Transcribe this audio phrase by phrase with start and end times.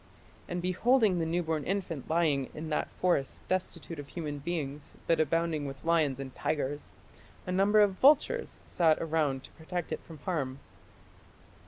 [0.47, 5.67] And beholding the newborn infant lying in that forest destitute of human beings but abounding
[5.67, 6.93] with lions and tigers,
[7.45, 10.57] a number of vultures sat around to protect it from harm."